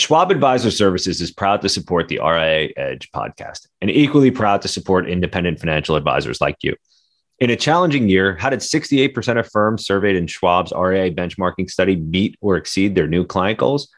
[0.00, 4.68] Schwab Advisor Services is proud to support the RIA Edge podcast and equally proud to
[4.68, 6.76] support independent financial advisors like you.
[7.40, 11.96] In a challenging year, how did 68% of firms surveyed in Schwab's RIA benchmarking study
[11.96, 13.88] meet or exceed their new client goals?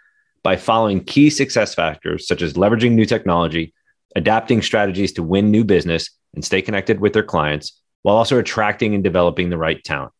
[0.43, 3.75] By following key success factors such as leveraging new technology,
[4.17, 8.95] adapting strategies to win new business and stay connected with their clients, while also attracting
[8.95, 10.13] and developing the right talent.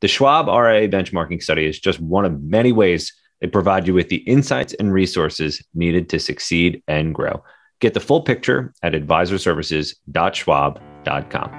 [0.00, 3.12] The Schwab RIA benchmarking study is just one of many ways
[3.42, 7.42] they provide you with the insights and resources needed to succeed and grow.
[7.80, 11.50] Get the full picture at advisorservices.schwab.com.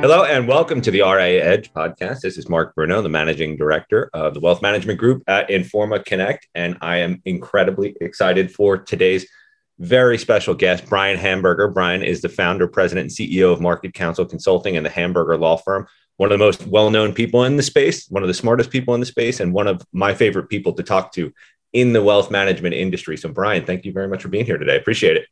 [0.00, 2.20] Hello and welcome to the RIA Edge podcast.
[2.20, 6.46] This is Mark Bruno, the managing director of the wealth management group at Informa Connect.
[6.54, 9.26] And I am incredibly excited for today's
[9.80, 11.66] very special guest, Brian Hamburger.
[11.66, 15.56] Brian is the founder, president, and CEO of Market Counsel Consulting and the Hamburger Law
[15.56, 15.88] Firm,
[16.18, 19.00] one of the most well-known people in the space, one of the smartest people in
[19.00, 21.32] the space, and one of my favorite people to talk to
[21.72, 23.16] in the wealth management industry.
[23.16, 24.76] So, Brian, thank you very much for being here today.
[24.76, 25.26] Appreciate it.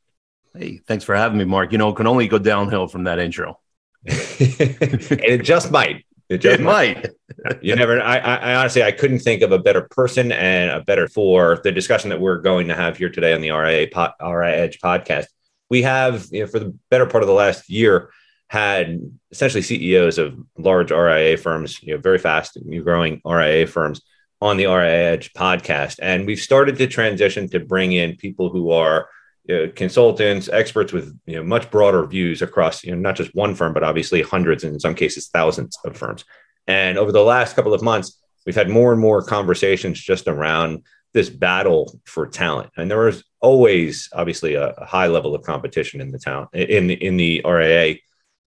[0.57, 1.73] Hey, thanks for having me, Mark.
[1.73, 3.59] You know, it can only go downhill from that intro.
[4.09, 6.05] And it just might.
[6.29, 7.09] It just it might.
[7.45, 7.63] might.
[7.63, 8.01] you never.
[8.01, 11.73] I, I, honestly, I couldn't think of a better person and a better for the
[11.73, 13.89] discussion that we're going to have here today on the RIA
[14.21, 15.27] RIA Edge podcast.
[15.69, 18.11] We have, you know, for the better part of the last year,
[18.49, 24.03] had essentially CEOs of large RIA firms, you know, very fast growing RIA firms
[24.41, 25.99] on the RIA Edge podcast.
[26.01, 29.09] And we've started to transition to bring in people who are
[29.45, 33.35] you know, consultants, experts with you know much broader views across you know not just
[33.35, 36.25] one firm, but obviously hundreds and in some cases thousands of firms.
[36.67, 40.83] And over the last couple of months, we've had more and more conversations just around
[41.15, 42.71] this battle for talent.
[42.77, 46.91] And there was always obviously a, a high level of competition in the talent in
[46.91, 47.97] in the RIA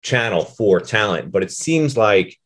[0.03, 2.39] channel for talent, but it seems like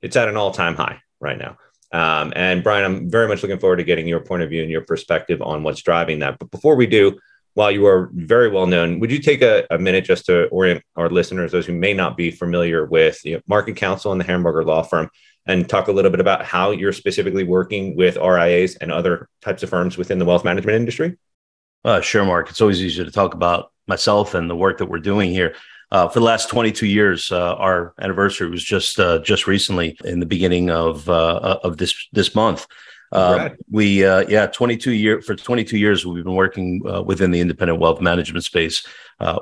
[0.00, 1.56] it's at an all time high right now.
[1.92, 4.70] Um, and Brian, I'm very much looking forward to getting your point of view and
[4.70, 6.38] your perspective on what's driving that.
[6.38, 7.18] But before we do,
[7.54, 10.82] while you are very well known, would you take a, a minute just to orient
[10.96, 14.24] our listeners, those who may not be familiar with you know, Market Counsel and the
[14.24, 15.10] Hamburger Law Firm,
[15.44, 19.62] and talk a little bit about how you're specifically working with RIAs and other types
[19.62, 21.18] of firms within the wealth management industry?
[21.84, 22.48] Uh, sure, Mark.
[22.48, 25.54] It's always easier to talk about myself and the work that we're doing here.
[25.92, 30.20] Uh, for the last 22 years, uh, our anniversary was just uh, just recently in
[30.20, 32.66] the beginning of uh, of this this month.
[33.12, 38.00] Uh, we yeah, 22 year for 22 years we've been working within the independent wealth
[38.00, 38.86] management space,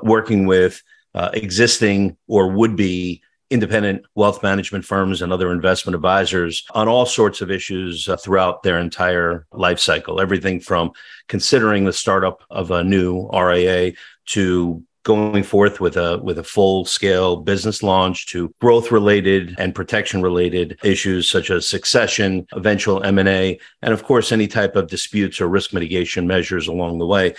[0.03, 0.83] working with
[1.15, 7.41] existing or would be independent wealth management firms and other investment advisors on all sorts
[7.41, 10.21] of issues uh, throughout their entire life cycle.
[10.21, 10.91] Everything from
[11.27, 13.91] considering the startup of a new RIA
[14.27, 19.73] to going forth with a with a full scale business launch to growth related and
[19.73, 25.41] protection related issues such as succession eventual m&a and of course any type of disputes
[25.41, 27.33] or risk mitigation measures along the way.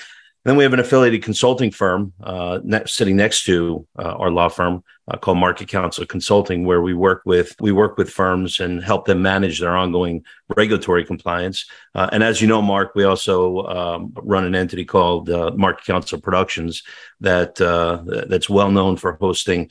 [0.45, 4.49] Then we have an affiliated consulting firm uh, ne- sitting next to uh, our law
[4.49, 8.83] firm uh, called Market Counsel Consulting, where we work with we work with firms and
[8.83, 10.25] help them manage their ongoing
[10.57, 11.67] regulatory compliance.
[11.95, 15.85] Uh, and as you know, Mark, we also um, run an entity called uh, Market
[15.85, 16.83] Counsel Productions
[17.21, 19.71] that uh, that's well known for hosting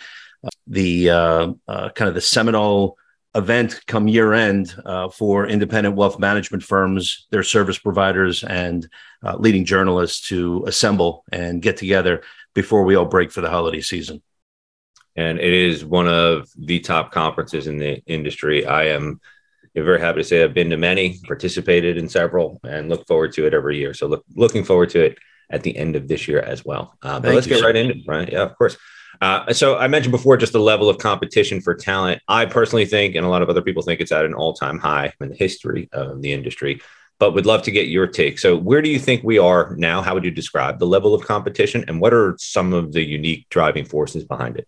[0.68, 2.98] the kind of the seminal
[3.36, 8.88] event come year end uh, for independent wealth management firms, their service providers, and
[9.24, 12.24] uh, leading journalists to assemble and get together
[12.54, 14.22] before we all break for the holiday season.
[15.16, 18.66] And it is one of the top conferences in the industry.
[18.66, 19.20] I am
[19.76, 23.46] very happy to say I've been to many, participated in several, and look forward to
[23.46, 23.94] it every year.
[23.94, 25.18] So, look, looking forward to it
[25.50, 26.98] at the end of this year as well.
[27.02, 28.32] Uh, but let's get right into it, right?
[28.32, 28.78] Yeah, of course.
[29.20, 32.22] Uh, so I mentioned before just the level of competition for talent.
[32.28, 35.14] I personally think, and a lot of other people think, it's at an all-time high
[35.20, 36.82] in the history of the industry.
[37.20, 38.40] But would love to get your take.
[38.40, 40.02] So, where do you think we are now?
[40.02, 43.48] How would you describe the level of competition, and what are some of the unique
[43.50, 44.68] driving forces behind it?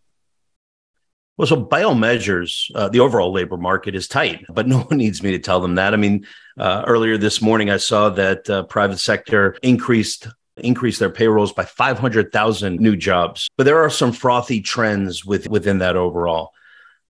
[1.38, 4.98] Well, so by all measures, uh, the overall labor market is tight, but no one
[4.98, 5.94] needs me to tell them that.
[5.94, 11.10] I mean, uh, earlier this morning, I saw that uh, private sector increased increase their
[11.10, 13.50] payrolls by 500,000 new jobs.
[13.58, 16.52] But there are some frothy trends with, within that overall.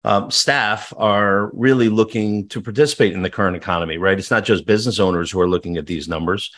[0.05, 4.19] Um, staff are really looking to participate in the current economy, right?
[4.19, 6.53] It's not just business owners who are looking at these numbers,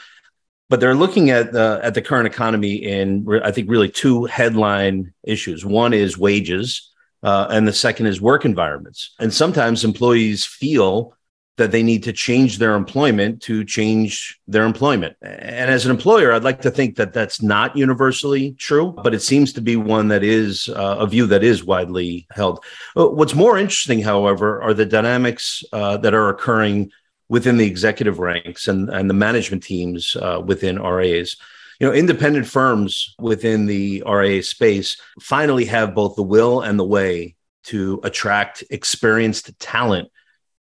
[0.71, 5.65] but they're looking at at the current economy in I think really two headline issues.
[5.65, 6.91] One is wages,
[7.25, 9.15] uh, and the second is work environments.
[9.19, 11.17] And sometimes employees feel
[11.57, 15.17] that they need to change their employment to change their employment.
[15.23, 19.23] And as an employer, I'd like to think that that's not universally true, but it
[19.23, 22.65] seems to be one that is uh, a view that is widely held.
[22.97, 26.91] Uh, what's more interesting, however, are the dynamics uh, that are occurring
[27.29, 31.37] within the executive ranks and, and the management teams uh, within RAs.
[31.81, 36.85] You know, independent firms within the RA space finally have both the will and the
[36.85, 37.35] way
[37.65, 40.09] to attract experienced talent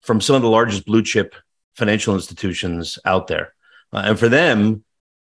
[0.02, 1.34] from some of the largest blue chip
[1.76, 3.54] financial institutions out there.
[3.92, 4.84] Uh, and for them,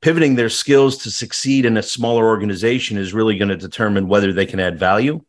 [0.01, 4.33] pivoting their skills to succeed in a smaller organization is really going to determine whether
[4.33, 5.21] they can add value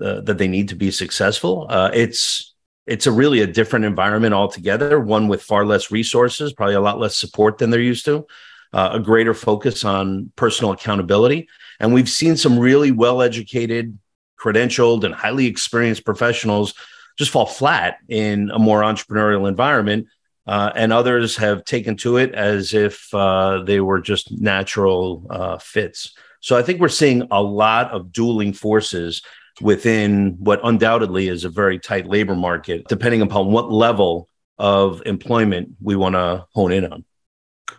[0.00, 1.66] uh, that they need to be successful.
[1.70, 2.54] Uh, it's
[2.86, 6.98] it's a really a different environment altogether, one with far less resources, probably a lot
[6.98, 8.26] less support than they're used to,
[8.74, 11.48] uh, a greater focus on personal accountability.
[11.78, 13.96] And we've seen some really well educated,
[14.38, 16.74] credentialed, and highly experienced professionals
[17.16, 20.08] just fall flat in a more entrepreneurial environment.
[20.46, 25.56] Uh, and others have taken to it as if uh, they were just natural uh,
[25.56, 26.12] fits.
[26.40, 29.22] So I think we're seeing a lot of dueling forces
[29.62, 34.28] within what undoubtedly is a very tight labor market, depending upon what level
[34.58, 37.04] of employment we want to hone in on.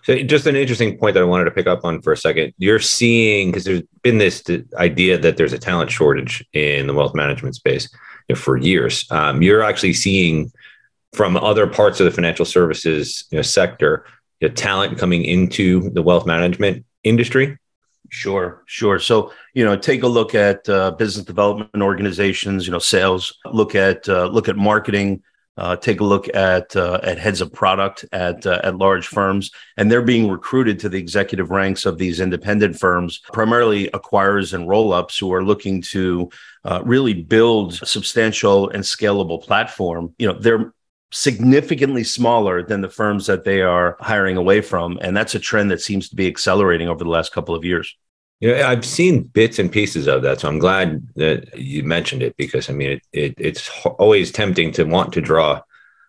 [0.03, 2.53] So, just an interesting point that I wanted to pick up on for a second.
[2.57, 4.43] You're seeing because there's been this
[4.77, 7.89] idea that there's a talent shortage in the wealth management space
[8.27, 9.05] you know, for years.
[9.11, 10.51] Um, you're actually seeing
[11.13, 14.05] from other parts of the financial services you know, sector
[14.47, 17.57] know, talent coming into the wealth management industry.
[18.09, 18.99] Sure, sure.
[18.99, 22.65] So you know, take a look at uh, business development organizations.
[22.65, 23.35] You know, sales.
[23.45, 25.23] Look at uh, look at marketing.
[25.57, 29.51] Uh, take a look at uh, at heads of product at uh, at large firms,
[29.77, 34.67] and they're being recruited to the executive ranks of these independent firms, primarily acquirers and
[34.67, 36.29] roll-ups who are looking to
[36.65, 40.13] uh, really build a substantial and scalable platform.
[40.17, 40.73] You know, they're
[41.11, 45.71] significantly smaller than the firms that they are hiring away from, and that's a trend
[45.71, 47.95] that seems to be accelerating over the last couple of years.
[48.41, 52.21] You know, I've seen bits and pieces of that, so I'm glad that you mentioned
[52.21, 55.61] it because I mean, it, it it's always tempting to want to draw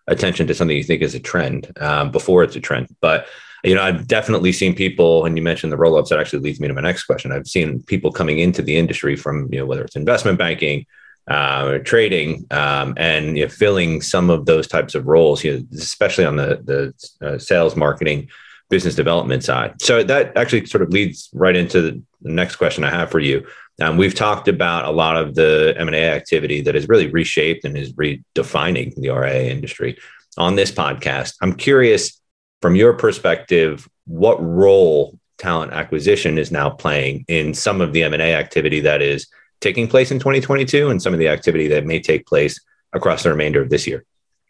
[0.07, 2.93] attention to something you think is a trend um, before it's a trend.
[3.01, 3.27] But
[3.63, 6.09] you know, I've definitely seen people, and you mentioned the roll-ups.
[6.09, 7.31] That actually leads me to my next question.
[7.31, 10.85] I've seen people coming into the industry from you know whether it's investment banking,
[11.27, 15.43] uh, trading, um, and you know, filling some of those types of roles.
[15.43, 18.29] You know, especially on the the uh, sales, marketing,
[18.69, 19.81] business development side.
[19.81, 23.45] So that actually sort of leads right into the next question I have for you.
[23.81, 27.77] Um, we've talked about a lot of the M&A activity that has really reshaped and
[27.77, 29.97] is redefining the RIA industry
[30.37, 31.35] on this podcast.
[31.41, 32.19] I'm curious
[32.61, 38.33] from your perspective, what role talent acquisition is now playing in some of the M&A
[38.33, 39.27] activity that is
[39.61, 42.59] taking place in 2022 and some of the activity that may take place
[42.93, 44.03] across the remainder of this year.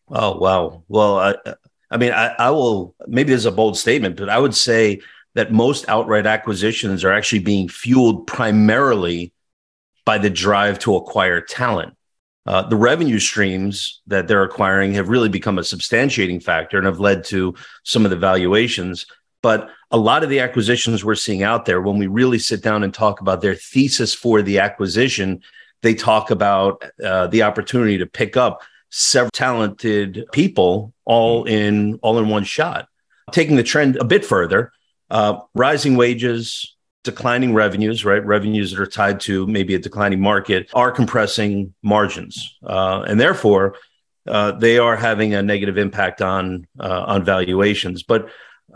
[0.09, 0.83] Oh, wow.
[0.87, 1.35] Well, I,
[1.89, 5.01] I mean, I, I will maybe this is a bold statement, but I would say
[5.35, 9.31] that most outright acquisitions are actually being fueled primarily
[10.05, 11.93] by the drive to acquire talent.
[12.45, 16.99] Uh, the revenue streams that they're acquiring have really become a substantiating factor and have
[16.99, 17.53] led to
[17.83, 19.05] some of the valuations.
[19.43, 22.83] But a lot of the acquisitions we're seeing out there, when we really sit down
[22.83, 25.41] and talk about their thesis for the acquisition,
[25.81, 32.17] they talk about uh, the opportunity to pick up several talented people all in all
[32.19, 32.87] in one shot.
[33.31, 34.71] Taking the trend a bit further,
[35.09, 38.25] uh, rising wages, declining revenues, right?
[38.25, 43.75] Revenues that are tied to maybe a declining market are compressing margins, uh, and therefore
[44.27, 48.03] uh, they are having a negative impact on uh, on valuations.
[48.03, 48.29] But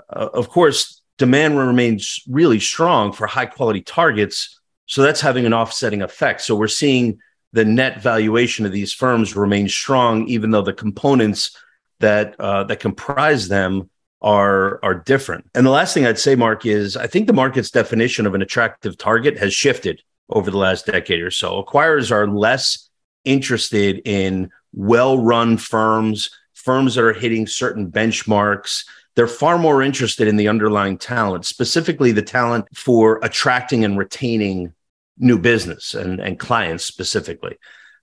[0.09, 5.53] uh, of course, demand remains really strong for high quality targets, so that's having an
[5.53, 6.41] offsetting effect.
[6.41, 7.19] So we're seeing
[7.53, 11.57] the net valuation of these firms remains strong, even though the components
[11.99, 13.89] that uh, that comprise them
[14.21, 15.49] are are different.
[15.55, 18.41] And the last thing I'd say, Mark, is I think the market's definition of an
[18.41, 21.61] attractive target has shifted over the last decade or so.
[21.61, 22.89] Acquirers are less
[23.25, 28.85] interested in well-run firms, firms that are hitting certain benchmarks.
[29.15, 34.73] They're far more interested in the underlying talent, specifically the talent for attracting and retaining
[35.17, 37.57] new business and, and clients specifically.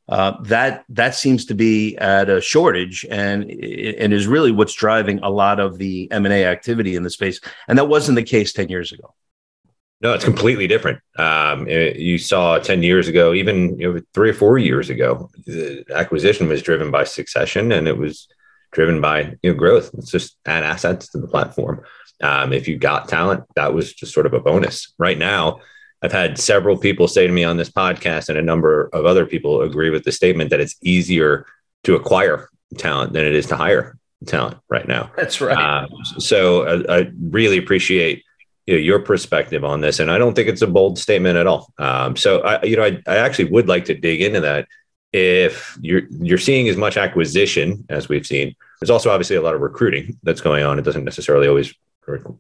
[0.09, 5.19] Uh, that that seems to be at a shortage and and is really what's driving
[5.19, 8.71] a lot of the M&A activity in the space and that wasn't the case 10
[8.71, 9.15] years ago.
[10.01, 11.01] No, it's completely different.
[11.19, 15.29] Um, it, you saw 10 years ago, even you know, three or four years ago,
[15.45, 18.29] the acquisition was driven by succession and it was
[18.71, 19.91] driven by you know, growth.
[19.95, 21.83] It's just add assets to the platform.
[22.23, 24.95] Um, if you got talent, that was just sort of a bonus.
[24.99, 25.61] Right now,
[26.03, 29.27] I've had several people say to me on this podcast, and a number of other
[29.27, 31.47] people agree with the statement that it's easier
[31.85, 35.11] to acquire talent than it is to hire talent right now.
[35.17, 35.57] That's right.
[35.57, 35.89] Um,
[36.19, 38.25] so I, uh, I, really appreciate
[38.67, 41.47] you know, your perspective on this, and I don't think it's a bold statement at
[41.47, 41.73] all.
[41.79, 44.67] Um, so I, you know, I, I actually would like to dig into that.
[45.13, 49.55] If you're you're seeing as much acquisition as we've seen, there's also obviously a lot
[49.55, 50.79] of recruiting that's going on.
[50.79, 51.75] It doesn't necessarily always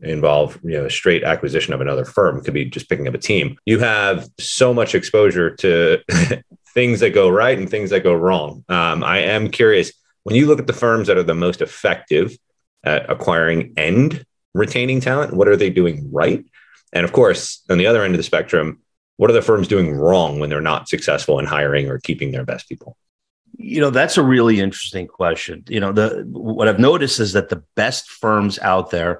[0.03, 2.43] involve you know straight acquisition of another firm.
[2.43, 3.57] Could be just picking up a team.
[3.67, 5.99] You have so much exposure to
[6.75, 8.65] things that go right and things that go wrong.
[8.69, 9.93] Um, I am curious
[10.25, 12.37] when you look at the firms that are the most effective
[12.85, 16.45] at acquiring and retaining talent, what are they doing right?
[16.93, 18.81] And of course, on the other end of the spectrum,
[19.17, 22.45] what are the firms doing wrong when they're not successful in hiring or keeping their
[22.45, 22.97] best people?
[23.57, 25.65] You know, that's a really interesting question.
[25.69, 29.19] You know, the what I've noticed is that the best firms out there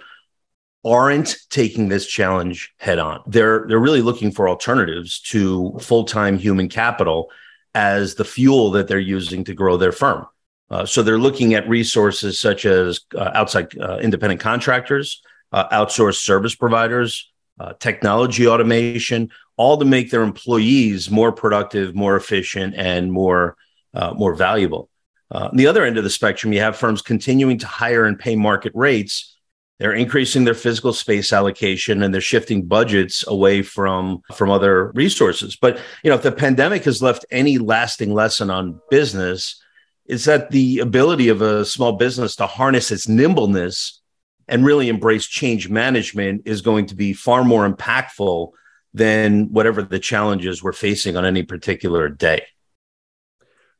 [0.89, 3.23] aren't taking this challenge head on.
[3.27, 7.31] They're they're really looking for alternatives to full-time human capital
[7.75, 10.27] as the fuel that they're using to grow their firm.
[10.71, 16.23] Uh, so they're looking at resources such as uh, outside uh, independent contractors, uh, outsourced
[16.23, 23.11] service providers, uh, technology automation, all to make their employees more productive, more efficient, and
[23.11, 23.57] more
[23.95, 24.91] uh, more valuable.
[25.31, 28.37] on the other end of the spectrum, you have firms continuing to hire and pay
[28.37, 29.38] market rates.
[29.79, 35.57] They're increasing their physical space allocation and they're shifting budgets away from from other resources.
[35.57, 39.63] But you know, if the pandemic has left any lasting lesson on business,
[40.07, 44.01] is that the ability of a small business to harness its nimbleness
[44.49, 48.51] and really embrace change management is going to be far more impactful
[48.95, 52.43] than whatever the challenges we're facing on any particular day.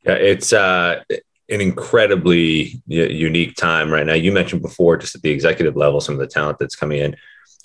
[0.05, 1.03] Yeah, it's uh,
[1.49, 4.15] an incredibly unique time right now.
[4.15, 7.17] You mentioned before, just at the executive level, some of the talent that's coming in.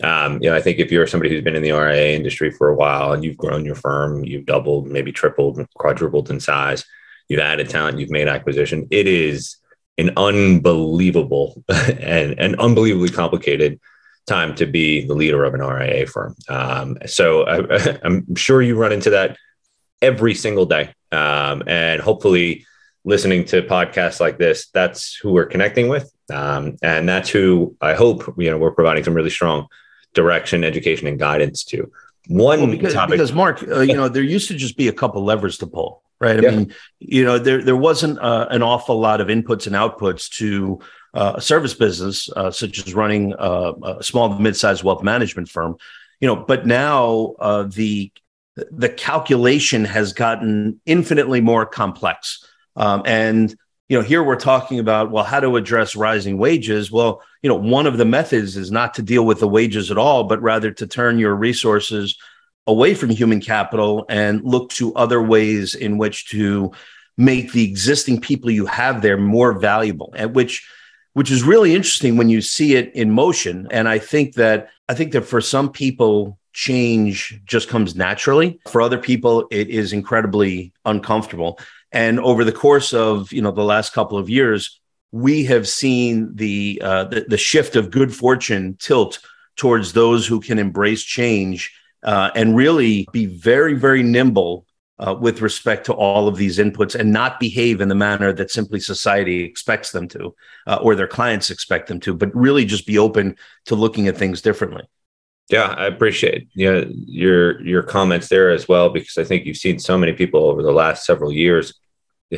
[0.01, 2.69] Um, you know, I think if you're somebody who's been in the RIA industry for
[2.69, 6.85] a while and you've grown your firm, you've doubled, maybe tripled, quadrupled in size,
[7.27, 8.87] you've added talent, you've made acquisition.
[8.89, 9.57] It is
[9.97, 13.79] an unbelievable and an unbelievably complicated
[14.25, 16.35] time to be the leader of an RIA firm.
[16.47, 19.37] Um, so I, am sure you run into that
[20.01, 20.93] every single day.
[21.11, 22.65] Um, and hopefully,
[23.05, 26.11] listening to podcasts like this, that's who we're connecting with.
[26.31, 29.67] Um, and that's who I hope, you know, we're providing some really strong
[30.13, 31.91] direction, education, and guidance to.
[32.27, 34.93] One well, because, topic, because Mark, uh, you know, there used to just be a
[34.93, 36.39] couple levers to pull right?
[36.39, 36.51] I yeah.
[36.51, 40.79] mean, you know, there there wasn't uh, an awful lot of inputs and outputs to
[41.13, 45.49] uh, a service business, uh, such as running uh, a small to mid-sized wealth management
[45.49, 45.75] firm.
[46.19, 48.11] You know, but now uh, the
[48.55, 53.55] the calculation has gotten infinitely more complex, um, and
[53.89, 56.91] you know, here we're talking about well, how to address rising wages.
[56.91, 59.97] Well, you know, one of the methods is not to deal with the wages at
[59.97, 62.17] all, but rather to turn your resources
[62.65, 66.71] away from human capital and look to other ways in which to
[67.17, 70.67] make the existing people you have there more valuable at which
[71.13, 73.67] which is really interesting when you see it in motion.
[73.69, 78.59] And i think that i think that for some people change just comes naturally.
[78.69, 81.59] For other people it is incredibly uncomfortable
[81.93, 84.81] and over the course of you know the last couple of years
[85.11, 89.19] we have seen the uh, the, the shift of good fortune tilt
[89.55, 91.71] towards those who can embrace change
[92.03, 94.65] uh, and really be very, very nimble
[94.99, 98.51] uh, with respect to all of these inputs and not behave in the manner that
[98.51, 100.35] simply society expects them to
[100.67, 103.35] uh, or their clients expect them to, but really just be open
[103.65, 104.83] to looking at things differently.
[105.49, 109.57] Yeah, I appreciate you know, your your comments there as well because I think you've
[109.57, 111.73] seen so many people over the last several years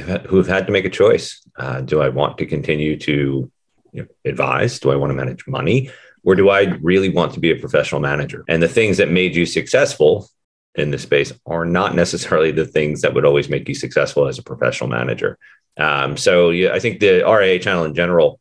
[0.01, 1.41] who have had to make a choice.
[1.57, 3.51] Uh, do I want to continue to
[3.91, 4.79] you know, advise?
[4.79, 5.91] Do I want to manage money?
[6.25, 8.43] or do I really want to be a professional manager?
[8.49, 10.27] And the things that made you successful
[10.73, 14.37] in this space are not necessarily the things that would always make you successful as
[14.37, 15.37] a professional manager.
[15.77, 18.39] Um, so yeah, I think the RIA channel in general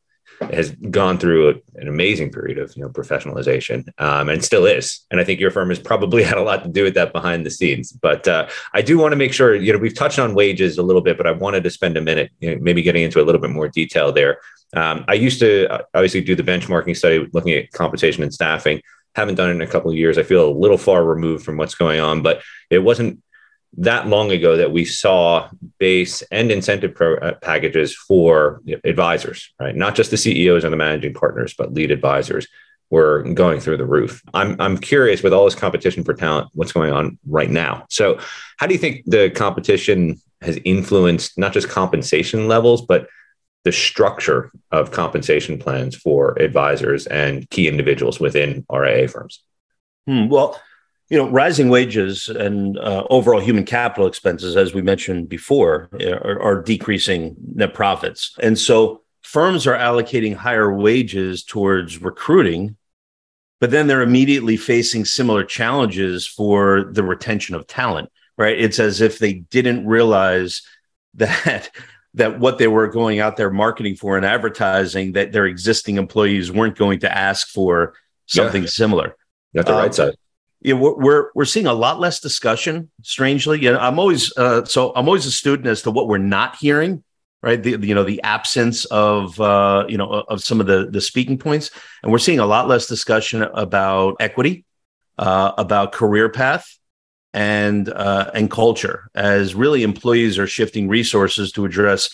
[0.53, 5.05] has gone through a, an amazing period of you know professionalization um, and still is
[5.11, 7.45] and i think your firm has probably had a lot to do with that behind
[7.45, 10.35] the scenes but uh, i do want to make sure you know we've touched on
[10.35, 13.03] wages a little bit but i wanted to spend a minute you know, maybe getting
[13.03, 14.39] into a little bit more detail there
[14.75, 18.81] um, I used to uh, obviously do the benchmarking study looking at compensation and staffing.
[19.15, 20.19] Haven't done it in a couple of years.
[20.19, 23.23] I feel a little far removed from what's going on, but it wasn't
[23.79, 29.75] that long ago that we saw base and incentive pro- uh, packages for advisors, right?
[29.75, 32.47] Not just the CEOs and the managing partners, but lead advisors
[32.91, 34.23] were going through the roof.
[34.35, 37.87] I'm I'm curious with all this competition for talent, what's going on right now.
[37.91, 38.19] So,
[38.59, 43.09] how do you think the competition has influenced not just compensation levels, but
[43.65, 49.43] the structure of compensation plans for advisors and key individuals within RIA firms?
[50.07, 50.61] Hmm, well,
[51.15, 56.43] you know, rising wages and uh, overall human capital expenses, as we mentioned before, are,
[56.43, 58.37] are decreasing net profits.
[58.43, 62.77] And so firms are allocating higher wages towards recruiting,
[63.61, 68.59] but then they're immediately facing similar challenges for the retention of talent, right?
[68.59, 70.63] It's as if they didn't realize
[71.15, 71.71] that
[72.15, 76.51] that what they were going out there marketing for and advertising that their existing employees
[76.51, 77.95] weren't going to ask for
[78.27, 78.69] something yeah.
[78.69, 79.17] similar.
[79.55, 80.17] Got the um, right side.
[80.65, 82.91] Yeah, we're, we're we're seeing a lot less discussion.
[83.03, 86.19] Strangely, you know, I'm always uh, so I'm always a student as to what we're
[86.19, 87.05] not hearing
[87.45, 87.63] right?
[87.63, 91.37] The, you know, the absence of, uh, you know, of some of the, the speaking
[91.37, 91.71] points.
[92.03, 94.65] And we're seeing a lot less discussion about equity,
[95.19, 96.67] uh, about career path
[97.35, 102.09] and, uh, and culture as really employees are shifting resources to address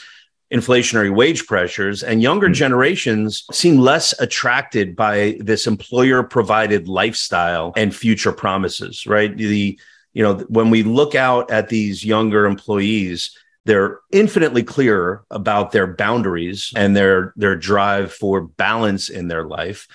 [0.53, 2.55] inflationary wage pressures and younger mm-hmm.
[2.55, 9.37] generations seem less attracted by this employer provided lifestyle and future promises, right?
[9.37, 9.79] The,
[10.13, 15.87] you know, when we look out at these younger employees, they're infinitely clearer about their
[15.87, 19.87] boundaries and their their drive for balance in their life.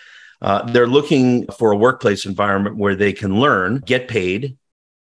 [0.42, 4.58] Uh, they're looking for a workplace environment where they can learn, get paid,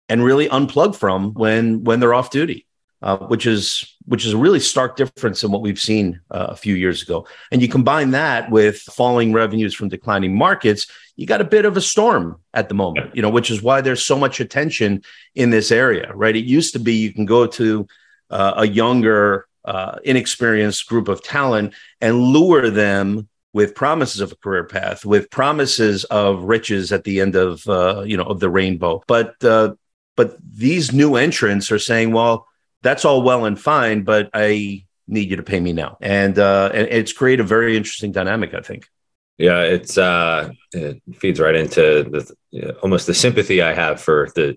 [0.08, 2.66] and really unplug from when when they're off duty,
[3.00, 6.56] uh, which is which is a really stark difference in what we've seen uh, a
[6.56, 7.26] few years ago.
[7.52, 10.86] And you combine that with falling revenues from declining markets,
[11.16, 13.14] you got a bit of a storm at the moment.
[13.14, 15.02] You know, which is why there's so much attention
[15.34, 16.34] in this area, right?
[16.34, 17.86] It used to be you can go to
[18.30, 24.36] uh, a younger, uh, inexperienced group of talent and lure them with promises of a
[24.36, 28.48] career path, with promises of riches at the end of uh, you know of the
[28.48, 29.02] rainbow.
[29.06, 29.74] But uh,
[30.16, 32.48] but these new entrants are saying, well,
[32.88, 36.70] that's all well and fine, but I need you to pay me now, and uh,
[36.72, 38.88] and it's created a very interesting dynamic, I think.
[39.36, 44.00] Yeah, it's uh, it feeds right into the you know, almost the sympathy I have
[44.00, 44.56] for the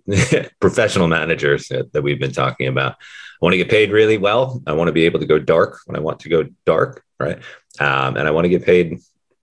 [0.61, 2.93] professional managers that, that we've been talking about.
[2.93, 4.61] I want to get paid really well.
[4.65, 7.37] I want to be able to go dark when I want to go dark, right?
[7.79, 8.97] Um, and I want to get paid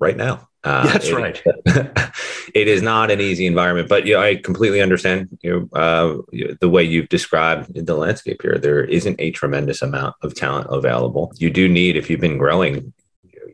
[0.01, 0.49] right now.
[0.63, 1.43] Uh, That's it, right.
[2.55, 6.53] it is not an easy environment, but you know, I completely understand you know, uh,
[6.61, 8.59] the way you've described the landscape here.
[8.59, 11.33] There isn't a tremendous amount of talent available.
[11.37, 12.93] You do need, if you've been growing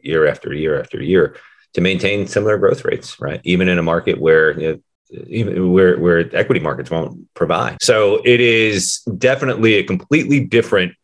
[0.03, 1.37] year after year after year,
[1.75, 3.41] to maintain similar growth rates, right?
[3.45, 7.83] Even in a market where you know, even where where equity markets won't provide.
[7.83, 10.95] So it is definitely a completely different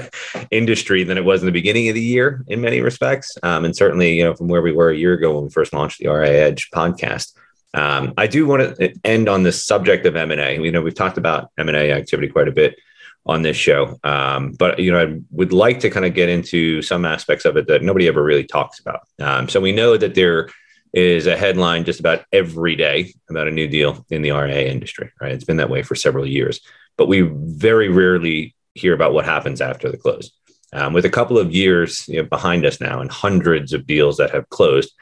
[0.50, 3.76] industry than it was in the beginning of the year in many respects, um, and
[3.76, 6.08] certainly you know from where we were a year ago when we first launched the
[6.08, 7.34] RIA Edge podcast.
[7.74, 10.62] Um, I do want to end on the subject of M and A.
[10.62, 12.78] You know, we've talked about M and A activity quite a bit
[13.24, 16.82] on this show, um, but you know, I would like to kind of get into
[16.82, 19.06] some aspects of it that nobody ever really talks about.
[19.20, 20.48] Um, so we know that there
[20.92, 25.10] is a headline just about every day about a new deal in the RIA industry,
[25.20, 25.32] right?
[25.32, 26.60] It's been that way for several years,
[26.96, 30.32] but we very rarely hear about what happens after the close.
[30.74, 34.16] Um, with a couple of years you know, behind us now and hundreds of deals
[34.16, 34.92] that have closed,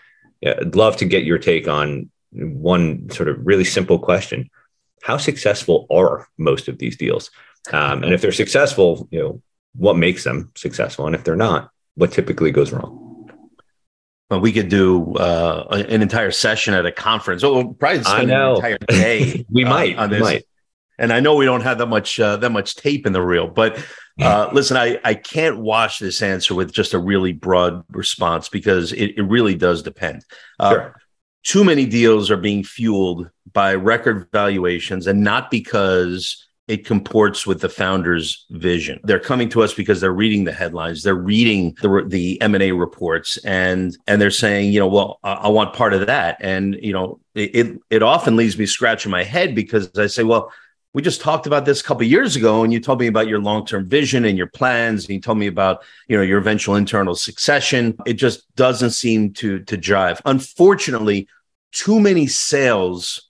[0.40, 4.50] yeah, I'd love to get your take on one sort of really simple question:
[5.02, 7.30] How successful are most of these deals?
[7.72, 9.42] Um, and if they're successful, you know,
[9.74, 11.06] what makes them successful?
[11.06, 13.09] And if they're not, what typically goes wrong?
[14.30, 17.42] Well, we could do uh, an entire session at a conference.
[17.42, 19.44] Oh, we'll probably spend an entire day.
[19.50, 20.20] we uh, might on this.
[20.20, 20.44] Might.
[20.98, 23.48] And I know we don't have that much uh, that much tape in the reel,
[23.48, 23.84] but
[24.20, 28.92] uh, listen, I, I can't wash this answer with just a really broad response because
[28.92, 30.24] it, it really does depend.
[30.58, 31.00] Uh, sure.
[31.42, 37.60] Too many deals are being fueled by record valuations, and not because it comports with
[37.60, 39.00] the founder's vision.
[39.02, 42.62] They're coming to us because they're reading the headlines, they're reading the the M and
[42.62, 46.36] A reports, and and they're saying, you know, well, I, I want part of that,
[46.40, 50.52] and you know, it it often leaves me scratching my head because I say, well.
[50.92, 53.38] We just talked about this a couple years ago, and you told me about your
[53.38, 57.14] long-term vision and your plans, and you told me about you know your eventual internal
[57.14, 57.96] succession.
[58.06, 60.20] It just doesn't seem to to jive.
[60.24, 61.28] Unfortunately,
[61.70, 63.29] too many sales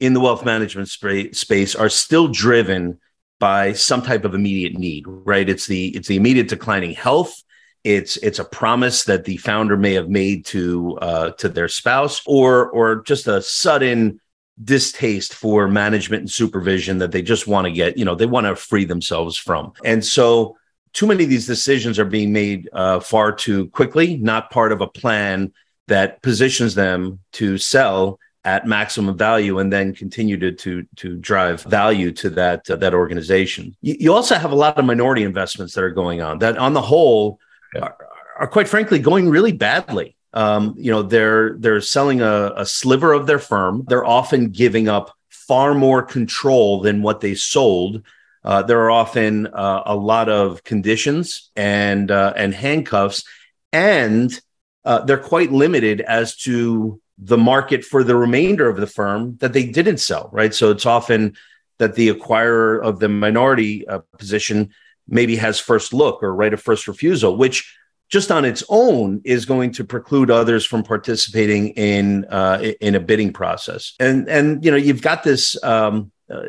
[0.00, 2.98] in the wealth management sp- space are still driven
[3.38, 5.48] by some type of immediate need, right?
[5.48, 7.42] It's the it's the immediate declining health.
[7.84, 12.22] It's it's a promise that the founder may have made to uh, to their spouse,
[12.26, 14.20] or or just a sudden
[14.62, 18.46] distaste for management and supervision that they just want to get, you know, they want
[18.46, 19.72] to free themselves from.
[19.84, 20.56] And so,
[20.92, 24.80] too many of these decisions are being made uh, far too quickly, not part of
[24.80, 25.52] a plan
[25.88, 31.62] that positions them to sell at maximum value and then continue to to to drive
[31.62, 33.76] value to that uh, that organization.
[33.82, 36.72] You, you, also have a lot of minority investments that are going on that on
[36.72, 37.38] the whole
[37.74, 37.82] yeah.
[37.82, 37.96] are,
[38.38, 40.16] are, quite frankly going really badly.
[40.32, 43.84] Um, you know, they're they're selling a, a sliver of their firm.
[43.88, 48.02] They're often giving up far more control than what they sold.
[48.42, 53.24] Uh, there are often uh, a lot of conditions and uh, and handcuffs
[53.72, 54.40] and
[54.84, 59.52] uh, they're quite limited as to the market for the remainder of the firm that
[59.52, 60.54] they didn't sell, right?
[60.54, 61.36] So it's often
[61.78, 64.70] that the acquirer of the minority uh, position
[65.06, 67.76] maybe has first look or right of first refusal, which
[68.08, 73.00] just on its own is going to preclude others from participating in uh, in a
[73.00, 73.94] bidding process.
[74.00, 75.62] And and you know you've got this.
[75.62, 76.42] Um, uh,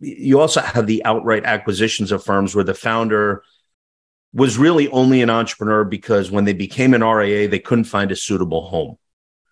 [0.00, 3.42] you also have the outright acquisitions of firms where the founder
[4.32, 8.16] was really only an entrepreneur because when they became an RIA, they couldn't find a
[8.16, 8.96] suitable home.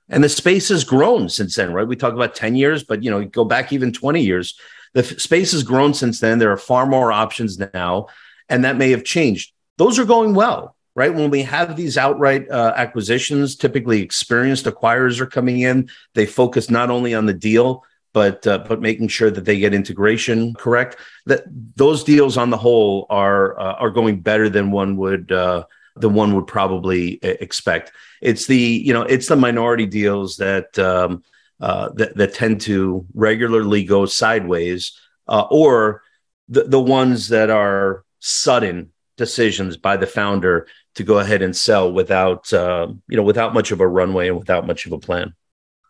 [0.08, 1.86] And the space has grown since then, right?
[1.86, 4.58] We talk about 10 years, but you know, go back even 20 years.
[4.94, 6.38] The f- space has grown since then.
[6.38, 8.06] There are far more options now,
[8.48, 9.52] and that may have changed.
[9.78, 11.12] Those are going well, right?
[11.12, 15.90] When we have these outright uh, acquisitions, typically experienced acquirers are coming in.
[16.14, 17.84] They focus not only on the deal,
[18.16, 20.96] but uh, but making sure that they get integration correct.
[21.26, 21.44] That
[21.76, 25.64] those deals on the whole are uh, are going better than one would uh,
[25.96, 27.92] than one would probably uh, expect.
[28.26, 31.22] It's the you know it's the minority deals that um,
[31.60, 36.02] uh, that, that tend to regularly go sideways, uh, or
[36.48, 41.92] the the ones that are sudden decisions by the founder to go ahead and sell
[41.92, 45.32] without you know without much of a runway and without much of a plan.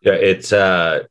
[0.02, 1.04] Yeah, it's uh,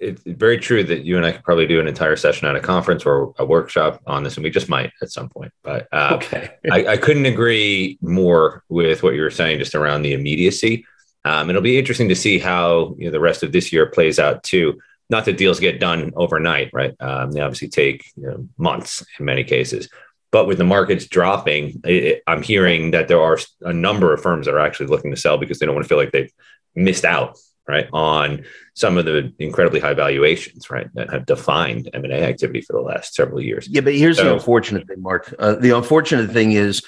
[0.00, 2.60] it's very true that you and I could probably do an entire session at a
[2.60, 5.52] conference or a workshop on this, and we just might at some point.
[5.62, 10.02] But uh, okay, I, I, couldn't agree more with what you were saying just around
[10.02, 10.86] the immediacy.
[11.26, 14.18] Um, it'll be interesting to see how you know, the rest of this year plays
[14.18, 14.80] out too.
[15.10, 16.94] Not that deals get done overnight, right?
[17.00, 19.88] Um, they obviously take you know, months in many cases.
[20.32, 24.46] But with the markets dropping, it, I'm hearing that there are a number of firms
[24.46, 26.32] that are actually looking to sell because they don't want to feel like they've
[26.74, 27.36] missed out
[27.70, 32.72] right on some of the incredibly high valuations right that have defined m&a activity for
[32.74, 33.68] the last several years.
[33.68, 35.34] Yeah but here's so, the unfortunate thing mark.
[35.38, 36.82] Uh, the unfortunate thing is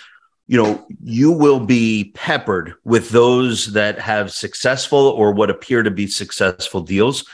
[0.48, 5.90] you know you will be peppered with those that have successful or what appear to
[5.90, 7.24] be successful deals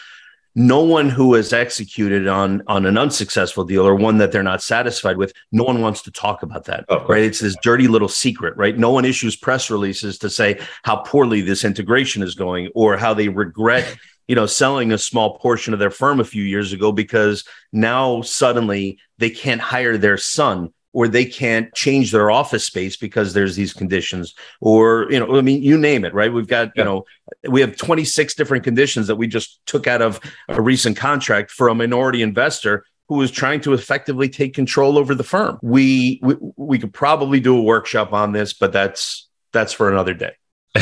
[0.58, 4.60] no one who has executed on on an unsuccessful deal or one that they're not
[4.60, 7.22] satisfied with no one wants to talk about that oh, right?
[7.22, 8.76] It's this dirty little secret right?
[8.76, 13.14] No one issues press releases to say how poorly this integration is going or how
[13.14, 16.90] they regret you know selling a small portion of their firm a few years ago
[16.90, 22.96] because now suddenly they can't hire their son or they can't change their office space
[22.96, 26.70] because there's these conditions or you know i mean you name it right we've got
[26.74, 26.82] yeah.
[26.82, 27.04] you know
[27.48, 31.68] we have 26 different conditions that we just took out of a recent contract for
[31.68, 36.36] a minority investor who was trying to effectively take control over the firm we we,
[36.56, 40.32] we could probably do a workshop on this but that's that's for another day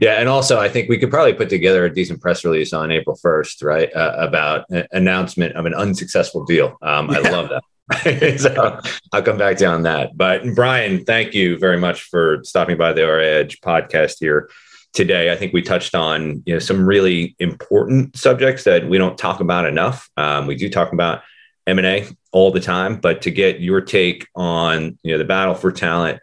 [0.00, 2.90] yeah, and also I think we could probably put together a decent press release on
[2.90, 6.78] April first, right, uh, about an announcement of an unsuccessful deal.
[6.80, 7.18] Um, yeah.
[7.18, 7.62] I love that.
[8.36, 8.80] so
[9.12, 10.16] I'll come back to you on that.
[10.16, 14.50] But Brian, thank you very much for stopping by the RIA Edge podcast here
[14.92, 15.32] today.
[15.32, 19.40] I think we touched on you know some really important subjects that we don't talk
[19.40, 20.10] about enough.
[20.16, 21.22] Um, we do talk about
[21.66, 25.24] M and A all the time, but to get your take on you know the
[25.24, 26.20] battle for talent,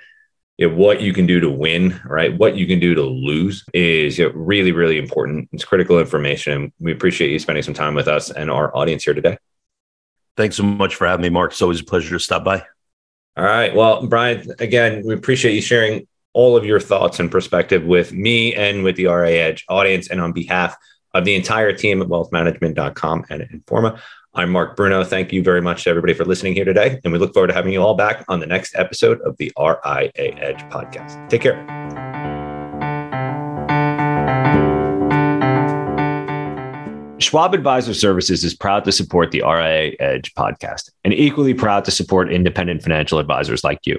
[0.58, 2.38] you know, what you can do to win, right?
[2.38, 5.50] What you can do to lose is you know, really, really important.
[5.52, 6.72] It's critical information.
[6.80, 9.38] We appreciate you spending some time with us and our audience here today.
[10.38, 11.52] Thanks so much for having me, Mark.
[11.52, 12.66] It's always a pleasure to stop by.
[13.38, 13.74] All right.
[13.76, 18.54] Well, Brian, again, we appreciate you sharing all of your thoughts and perspective with me
[18.54, 20.76] and with the RIA Edge audience and on behalf
[21.14, 24.00] of the entire team at wealthmanagement.com and Informa.
[24.34, 25.04] I'm Mark Bruno.
[25.06, 27.00] Thank you very much to everybody for listening here today.
[27.04, 29.52] And we look forward to having you all back on the next episode of the
[29.58, 31.30] RIA Edge podcast.
[31.30, 32.25] Take care.
[37.18, 41.92] Schwab Advisor Services is proud to support the RIA Edge podcast and equally proud to
[41.92, 43.98] support independent financial advisors like you.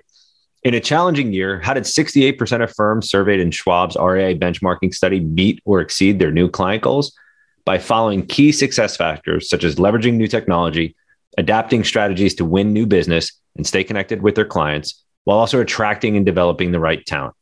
[0.65, 5.21] In a challenging year, how did 68% of firms surveyed in Schwab's RIA benchmarking study
[5.21, 7.17] meet or exceed their new client goals?
[7.65, 10.95] By following key success factors such as leveraging new technology,
[11.39, 16.17] adapting strategies to win new business and stay connected with their clients, while also attracting
[16.19, 17.35] and developing the right talent.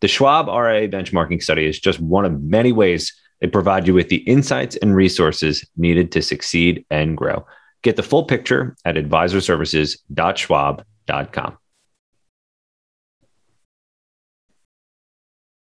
[0.00, 4.08] The Schwab RIA benchmarking study is just one of many ways they provide you with
[4.08, 7.46] the insights and resources needed to succeed and grow.
[7.82, 11.58] Get the full picture at advisorservices.schwab.com.